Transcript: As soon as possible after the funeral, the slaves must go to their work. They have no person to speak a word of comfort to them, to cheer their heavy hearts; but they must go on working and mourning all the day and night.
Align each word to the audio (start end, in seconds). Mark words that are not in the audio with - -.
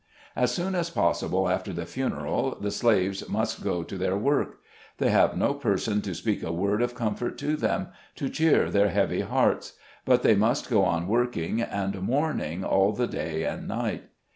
As 0.35 0.49
soon 0.51 0.73
as 0.73 0.89
possible 0.89 1.47
after 1.47 1.71
the 1.71 1.85
funeral, 1.85 2.57
the 2.59 2.71
slaves 2.71 3.29
must 3.29 3.63
go 3.63 3.83
to 3.83 3.97
their 3.99 4.17
work. 4.17 4.57
They 4.97 5.11
have 5.11 5.37
no 5.37 5.53
person 5.53 6.01
to 6.01 6.15
speak 6.15 6.41
a 6.41 6.51
word 6.51 6.81
of 6.81 6.95
comfort 6.95 7.37
to 7.37 7.55
them, 7.55 7.89
to 8.15 8.27
cheer 8.27 8.71
their 8.71 8.89
heavy 8.89 9.21
hearts; 9.21 9.73
but 10.03 10.23
they 10.23 10.33
must 10.33 10.71
go 10.71 10.83
on 10.83 11.05
working 11.07 11.61
and 11.61 12.01
mourning 12.01 12.63
all 12.63 12.93
the 12.93 13.05
day 13.05 13.43
and 13.43 13.67
night. 13.67 14.05